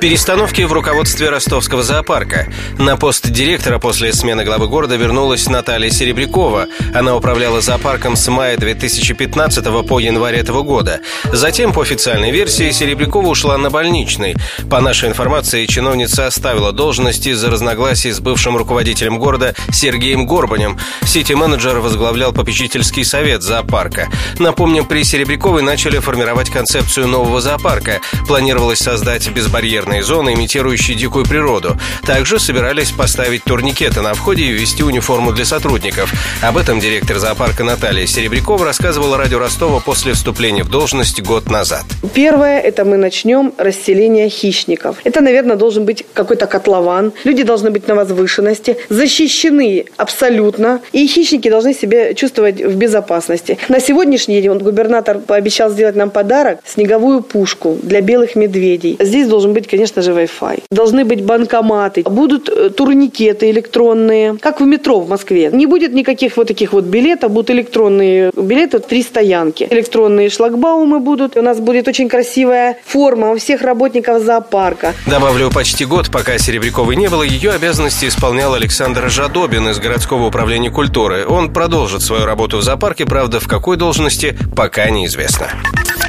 [0.00, 2.52] Перестановки в руководстве ростовского зоопарка.
[2.78, 6.66] На пост директора после смены главы города вернулась Наталья Серебрякова.
[6.94, 11.00] Она управляла зоопарком с мая 2015 по январь этого года.
[11.32, 14.36] Затем, по официальной версии, Серебрякова ушла на больничный.
[14.70, 20.78] По нашей информации, чиновница оставила должность из-за разногласий с бывшим руководителем города Сергеем Горбанем.
[21.04, 24.08] Сити-менеджер возглавлял попечительский совет зоопарка.
[24.38, 28.00] Напомним, при Серебряковой начали формировать концепцию нового зоопарка.
[28.28, 31.76] Планировалось создать безбарьерный буферные зоны, имитирующие дикую природу.
[32.06, 36.12] Также собирались поставить турникеты на входе и ввести униформу для сотрудников.
[36.42, 41.84] Об этом директор зоопарка Наталья Серебрякова рассказывала радио Ростова после вступления в должность год назад.
[42.14, 44.96] Первое, это мы начнем расселение хищников.
[45.04, 47.12] Это, наверное, должен быть какой-то котлован.
[47.24, 50.80] Люди должны быть на возвышенности, защищены абсолютно.
[50.92, 53.58] И хищники должны себя чувствовать в безопасности.
[53.68, 58.96] На сегодняшний день губернатор пообещал сделать нам подарок– снеговую пушку для белых медведей.
[59.00, 60.64] Здесь должен быть, конечно же, Wi-Fi.
[60.70, 65.50] Должны быть банкоматы, будут э, турникеты электронные, как в метро в Москве.
[65.52, 69.66] Не будет никаких вот таких вот билетов, будут электронные билеты, три стоянки.
[69.70, 71.36] Электронные шлагбаумы будут.
[71.36, 74.94] У нас будет очень красивая форма у всех работников зоопарка.
[75.06, 80.70] Добавлю, почти год, пока Серебряковой не было, ее обязанности исполнял Александр Жадобин из городского управления
[80.70, 81.26] культуры.
[81.26, 85.50] Он продолжит свою работу в зоопарке, правда, в какой должности, пока неизвестно.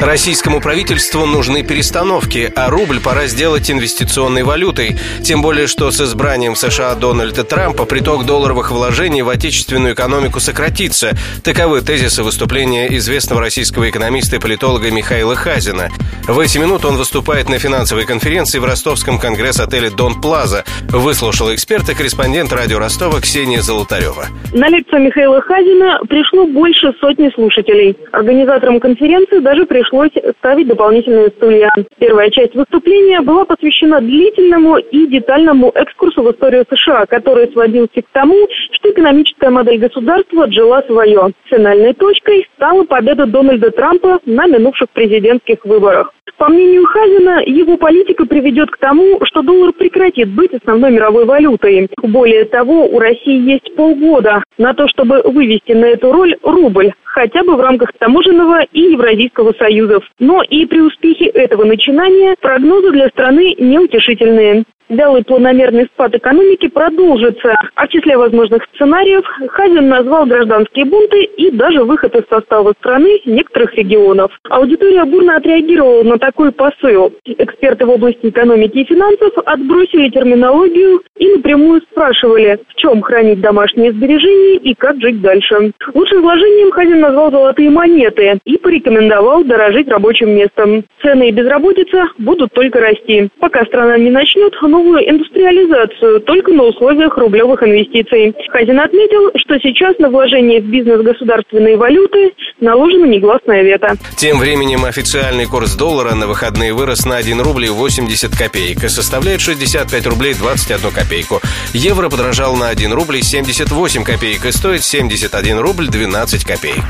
[0.00, 4.96] Российскому правительству нужны перестановки, а рубль пора сделать инвестиционной валютой.
[5.22, 11.16] Тем более, что с избранием США Дональда Трампа приток долларовых вложений в отечественную экономику сократится.
[11.42, 15.88] Таковы тезисы выступления известного российского экономиста и политолога Михаила Хазина.
[16.26, 20.64] В эти минуты он выступает на финансовой конференции в ростовском конгресс-отеле «Дон Плаза».
[20.90, 24.26] Выслушал эксперта корреспондент радио Ростова Ксения Золотарева.
[24.52, 27.96] На лекцию Михаила Хазина пришло больше сотни слушателей.
[28.12, 31.70] Организаторам конференции даже пришло пришлось ставить дополнительные стулья.
[31.98, 38.06] Первая часть выступления была посвящена длительному и детальному экскурсу в историю США, который сводился к
[38.12, 38.36] тому,
[38.72, 41.32] что экономическая модель государства отжила свое.
[41.44, 46.12] Финальной точкой стала победа Дональда Трампа на минувших президентских выборах.
[46.38, 51.88] По мнению Хазина, его политика приведет к тому, что доллар прекратит быть основной мировой валютой.
[52.00, 57.42] Более того, у России есть полгода на то, чтобы вывести на эту роль рубль, хотя
[57.42, 60.04] бы в рамках таможенного и Евразийского союзов.
[60.18, 64.64] Но и при успехе этого начинания прогнозы для страны неутешительные.
[64.88, 67.54] Вялый планомерный спад экономики продолжится.
[67.74, 73.20] А в числе возможных сценариев Хазин назвал гражданские бунты и даже выход из состава страны
[73.26, 74.32] некоторых регионов.
[74.48, 77.12] Аудитория бурно отреагировала на такой посыл.
[77.26, 83.92] Эксперты в области экономики и финансов отбросили терминологию и напрямую спрашивали, в чем хранить домашние
[83.92, 85.72] сбережения и как жить дальше.
[85.92, 90.84] Лучшим вложением Хазин назвал золотые монеты и порекомендовал дорожить рабочим местом.
[91.02, 93.28] Цены и безработица будут только расти.
[93.38, 98.34] Пока страна не начнет, но новую индустриализацию только на условиях рублевых инвестиций.
[98.50, 103.96] Хазин отметил, что сейчас на вложение в бизнес государственной валюты наложена негласная вето.
[104.16, 109.40] Тем временем официальный курс доллара на выходные вырос на 1 рубль 80 копеек и составляет
[109.40, 111.40] 65 рублей 21 копейку.
[111.74, 116.84] Евро подорожал на 1 рубль 78 копеек и стоит 71 рубль 12 копеек.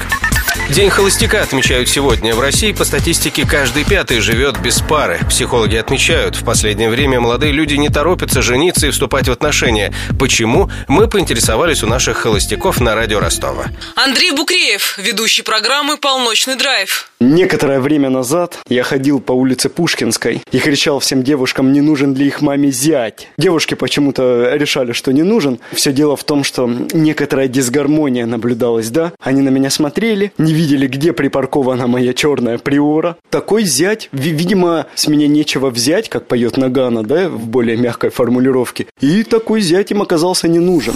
[0.70, 2.34] День холостяка отмечают сегодня.
[2.34, 5.18] В России по статистике каждый пятый живет без пары.
[5.26, 9.94] Психологи отмечают, в последнее время молодые люди не торопятся жениться и вступать в отношения.
[10.18, 10.70] Почему?
[10.86, 13.64] Мы поинтересовались у наших холостяков на радио Ростова.
[13.96, 17.10] Андрей Букреев, ведущий программы «Полночный драйв».
[17.18, 22.26] Некоторое время назад я ходил по улице Пушкинской и кричал всем девушкам, не нужен ли
[22.26, 23.28] их маме зять.
[23.38, 25.58] Девушки почему-то решали, что не нужен.
[25.72, 29.12] Все дело в том, что некоторая дисгармония наблюдалась, да?
[29.20, 33.16] Они на меня смотрели, не видели, где припаркована моя черная приора.
[33.30, 38.86] Такой зять, видимо, с меня нечего взять, как поет Нагана, да, в более мягкой формулировке.
[39.00, 40.94] И такой зять им оказался не нужен.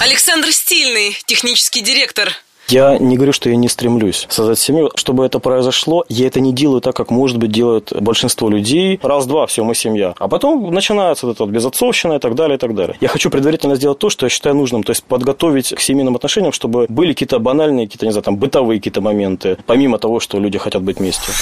[0.00, 2.28] Александр Стильный, технический директор
[2.68, 4.90] я не говорю, что я не стремлюсь создать семью.
[4.94, 8.98] Чтобы это произошло, я это не делаю так, как, может быть, делают большинство людей.
[9.02, 10.14] Раз-два, все, мы семья.
[10.18, 12.96] А потом начинается вот это вот безотцовщина и так далее, и так далее.
[13.00, 14.82] Я хочу предварительно сделать то, что я считаю нужным.
[14.82, 18.80] То есть подготовить к семейным отношениям, чтобы были какие-то банальные, какие-то, не знаю, там, бытовые
[18.80, 21.32] какие-то моменты, помимо того, что люди хотят быть вместе.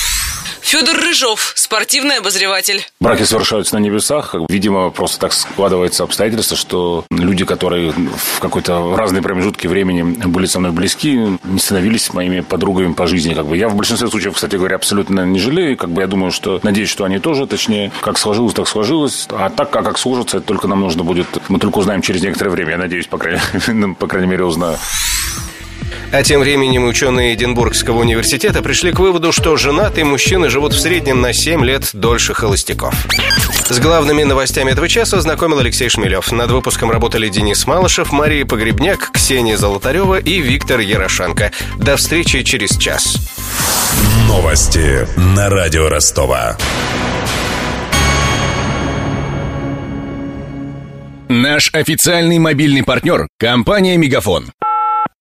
[0.60, 2.82] Федор Рыжов, спортивный обозреватель.
[3.00, 4.36] Браки совершаются на небесах.
[4.48, 10.60] Видимо, просто так складывается обстоятельства, что люди, которые в какой-то разные промежутки времени были со
[10.60, 13.34] мной близки, люди не становились моими подругами по жизни.
[13.34, 13.56] Как бы.
[13.56, 15.76] Я в большинстве случаев, кстати говоря, абсолютно не жалею.
[15.76, 19.26] Как бы я думаю, что надеюсь, что они тоже, точнее, как сложилось, так сложилось.
[19.30, 22.50] А так, как, как сложится, это только нам нужно будет, мы только узнаем через некоторое
[22.50, 22.72] время.
[22.72, 24.76] Я надеюсь, по крайней, по крайней мере, узнаю.
[26.12, 31.20] А тем временем ученые Эдинбургского университета пришли к выводу, что женатые мужчины живут в среднем
[31.20, 32.94] на 7 лет дольше холостяков.
[33.68, 36.32] С главными новостями этого часа знакомил Алексей Шмелев.
[36.32, 41.52] Над выпуском работали Денис Малышев, Мария Погребняк, Ксения Золотарева и Виктор Ярошенко.
[41.78, 43.16] До встречи через час.
[44.26, 46.56] Новости на радио Ростова.
[51.28, 54.50] Наш официальный мобильный партнер– компания «Мегафон».